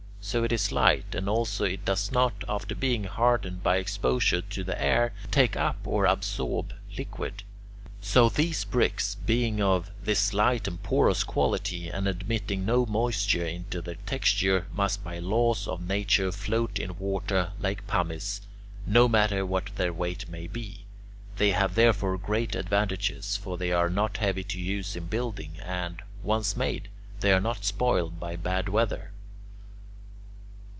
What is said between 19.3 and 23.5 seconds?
what their weight may be. They have therefore great advantages;